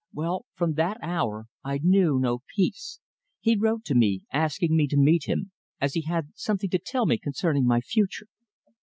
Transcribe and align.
Well, 0.11 0.47
from 0.55 0.73
that 0.73 0.97
hour 1.03 1.45
I 1.63 1.77
knew 1.77 2.17
no 2.19 2.41
peace. 2.55 2.99
He 3.39 3.55
wrote 3.55 3.85
to 3.85 3.93
me, 3.93 4.23
asking 4.33 4.75
me 4.75 4.87
to 4.87 4.97
meet 4.97 5.29
him, 5.29 5.51
as 5.79 5.93
he 5.93 6.01
had 6.01 6.29
something 6.33 6.71
to 6.71 6.79
tell 6.79 7.05
me 7.05 7.19
concerning 7.19 7.67
my 7.67 7.81
future. 7.81 8.25